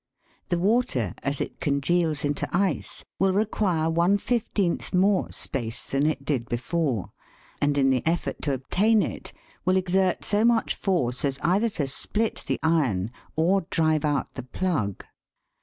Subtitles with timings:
[0.49, 6.25] The water, as it congeals into ice, will require one fifteenth more space than it
[6.25, 7.11] did before,
[7.61, 9.31] and in the effort to obtain it
[9.63, 14.41] will exert so much, force as either to split the iron or drive out the
[14.41, 15.05] plug.